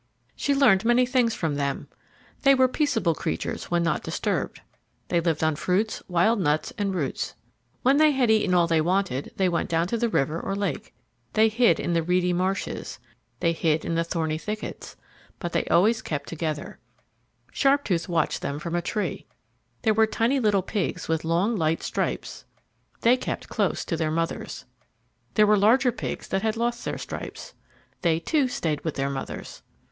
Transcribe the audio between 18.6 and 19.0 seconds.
a